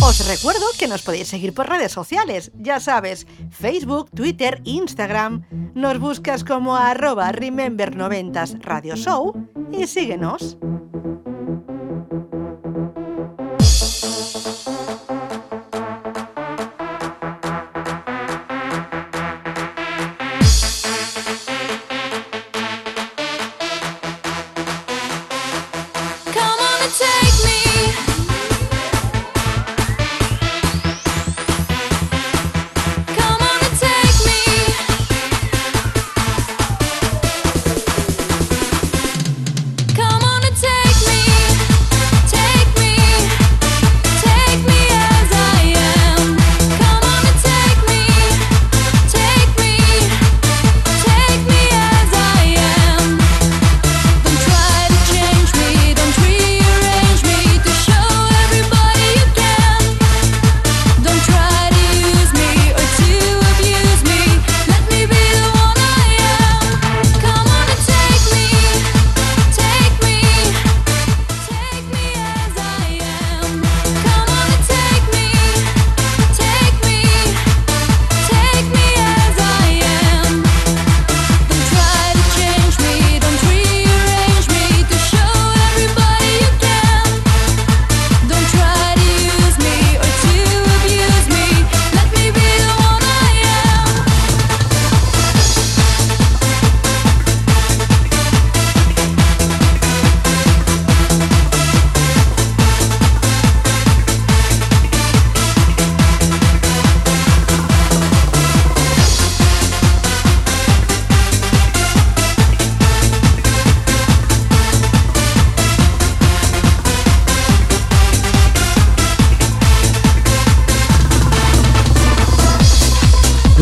Os 0.00 0.26
recuerdo 0.26 0.64
que 0.78 0.88
nos 0.88 1.02
podéis 1.02 1.28
seguir 1.28 1.54
por 1.54 1.68
redes 1.68 1.92
sociales, 1.92 2.50
ya 2.54 2.80
sabes, 2.80 3.26
Facebook, 3.58 4.10
Twitter, 4.14 4.60
Instagram. 4.64 5.42
Nos 5.74 5.98
buscas 5.98 6.44
como 6.44 6.76
arroba 6.76 7.32
Remember 7.32 7.96
90 7.96 8.44
Radio 8.60 8.94
Show 8.94 9.34
y 9.72 9.86
síguenos. 9.86 10.56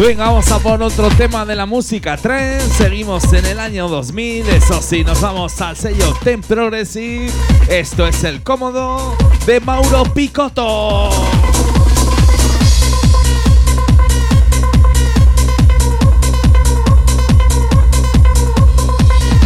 Venga, 0.07 0.27
vamos 0.27 0.53
a 0.53 0.61
por 0.61 0.81
otro 0.85 1.09
tema 1.09 1.45
de 1.45 1.57
la 1.57 1.67
música 1.67 2.17
tren. 2.17 2.61
Seguimos 2.61 3.33
en 3.33 3.45
el 3.45 3.59
año 3.59 3.89
2000. 3.89 4.49
Eso 4.51 4.81
sí, 4.81 5.03
nos 5.03 5.21
vamos 5.21 5.61
al 5.61 5.77
sello 5.77 6.15
Ten 6.23 6.43
Progressive. 6.43 7.29
Esto 7.69 8.07
es 8.07 8.23
el 8.23 8.41
cómodo 8.45 9.17
de 9.47 9.59
Mauro 9.59 10.05
Picotto. 10.05 11.11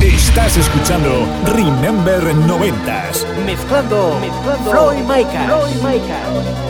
Estás 0.02 0.58
escuchando 0.58 1.26
Remember 1.54 2.22
90s. 2.34 3.26
Mezclando, 3.46 4.20
mezclando 4.20 4.70
Floyd 4.70 4.98
Micas. 4.98 5.46
Floyd 5.46 5.76
Micas. 5.76 6.69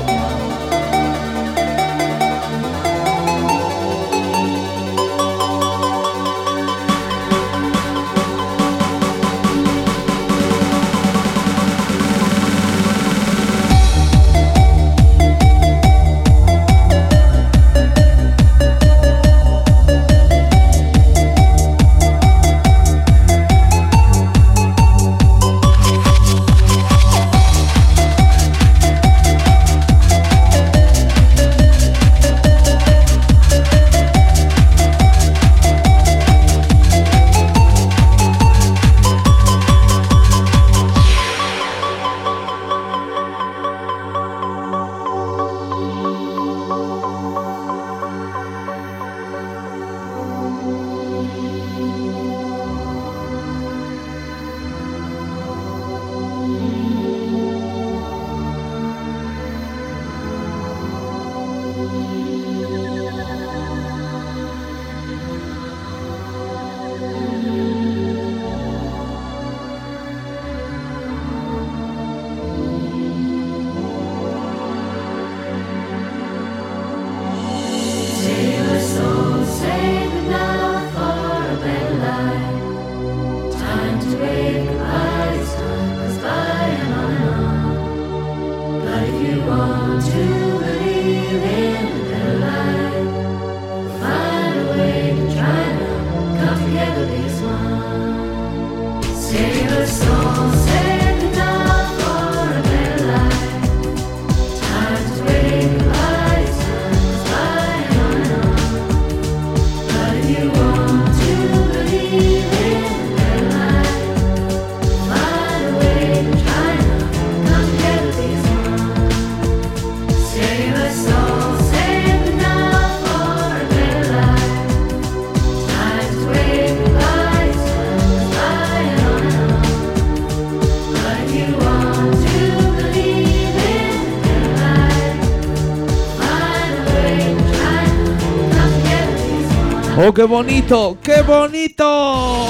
¡Oh, 140.03 140.14
qué 140.14 140.22
bonito! 140.22 140.96
¡Qué 141.03 141.20
bonito! 141.20 142.46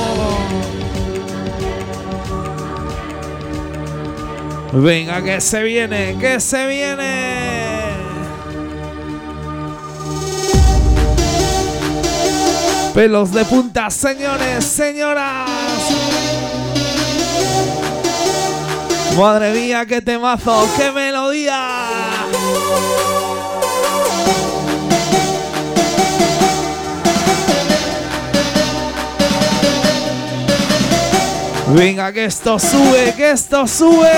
Venga, 4.73 5.21
que 5.21 5.41
se 5.41 5.61
viene, 5.65 6.17
que 6.21 6.39
se 6.39 6.67
viene. 6.69 7.41
Pelos 12.95 13.33
de 13.33 13.45
punta, 13.45 13.91
señores, 13.91 14.65
señoras. 14.65 15.51
Madre 19.19 19.53
mía, 19.55 19.85
qué 19.87 20.01
temazo, 20.01 20.69
qué 20.77 20.93
melodía. 20.93 21.91
Venga, 31.73 32.13
que 32.13 32.25
esto 32.25 32.59
sube, 32.59 33.15
que 33.17 33.31
esto 33.31 33.67
sube. 33.67 34.11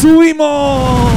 Subimos. 0.00 1.09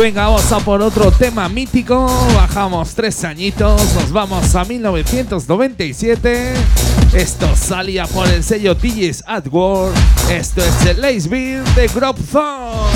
Venga, 0.00 0.24
vamos 0.26 0.50
a 0.50 0.58
por 0.60 0.80
otro 0.80 1.12
tema 1.12 1.50
mítico. 1.50 2.06
Bajamos 2.34 2.94
tres 2.94 3.24
añitos, 3.24 3.78
nos 3.94 4.10
vamos 4.10 4.54
a 4.54 4.64
1997. 4.64 6.54
Esto 7.12 7.46
salía 7.54 8.06
por 8.06 8.26
el 8.26 8.42
sello 8.42 8.74
DJs 8.74 9.24
at 9.26 9.44
War. 9.50 9.92
Esto 10.30 10.62
es 10.62 10.86
el 10.86 10.98
Lace 10.98 11.28
Beer 11.28 11.62
de 11.74 11.88
Grub 11.88 12.16
Thorn. 12.32 12.90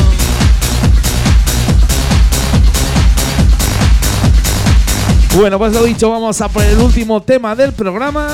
Bueno, 5.37 5.59
pues 5.59 5.75
lo 5.75 5.85
dicho, 5.85 6.09
vamos 6.09 6.41
a 6.41 6.49
por 6.49 6.65
el 6.65 6.79
último 6.79 7.23
tema 7.23 7.55
del 7.55 7.75
programa. 7.75 8.27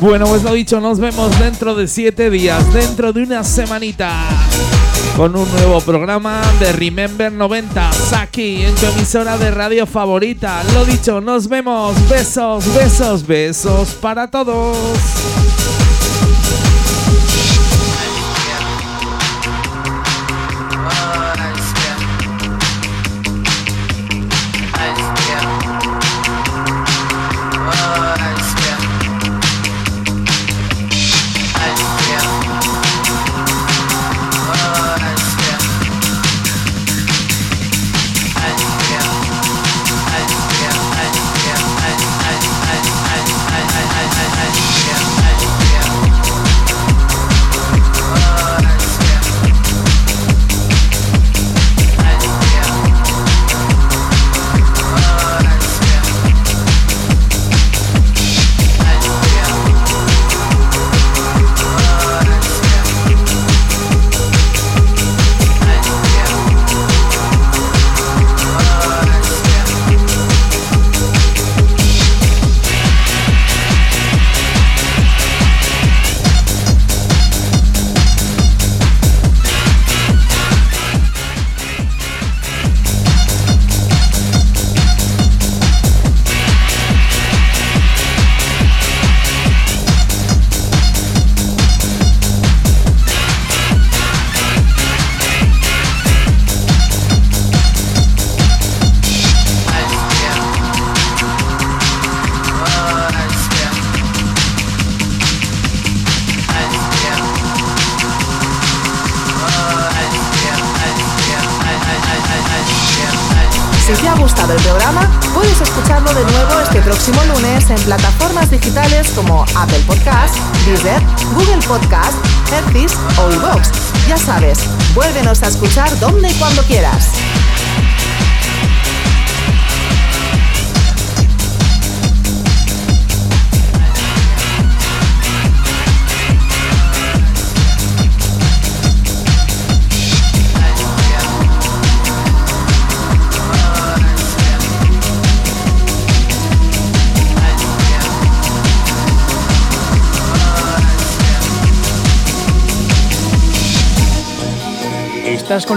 Bueno, 0.00 0.26
pues 0.26 0.44
lo 0.44 0.52
dicho, 0.52 0.80
nos 0.80 1.00
vemos 1.00 1.36
dentro 1.40 1.74
de 1.74 1.88
siete 1.88 2.30
días, 2.30 2.72
dentro 2.72 3.12
de 3.12 3.24
una 3.24 3.42
semanita, 3.42 4.28
con 5.16 5.34
un 5.34 5.50
nuevo 5.50 5.80
programa 5.80 6.40
de 6.60 6.70
Remember 6.72 7.32
90 7.32 7.90
aquí 8.16 8.62
en 8.62 8.74
tu 8.76 8.86
emisora 8.86 9.36
de 9.38 9.50
radio 9.50 9.86
favorita. 9.86 10.62
Lo 10.72 10.84
dicho, 10.84 11.20
nos 11.20 11.48
vemos. 11.48 11.96
Besos, 12.08 12.72
besos, 12.74 13.26
besos 13.26 13.88
para 13.94 14.30
todos. 14.30 15.47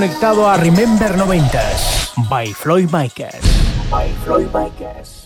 conectado 0.01 0.49
a 0.49 0.57
Remember 0.57 1.15
90s 1.15 2.09
by 2.27 2.51
Floyd 2.53 2.89
Micas. 2.89 3.45
By 3.91 4.09
Floyd 4.25 4.49
Micas. 4.51 5.20